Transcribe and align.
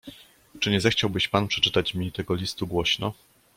"Czy 0.59 0.71
nie 0.71 0.81
zechciałbyś 0.81 1.27
pan 1.27 1.47
przeczytać 1.47 1.93
mi 1.93 2.11
tego 2.11 2.35
listu 2.35 2.67
głośno?" 2.67 3.13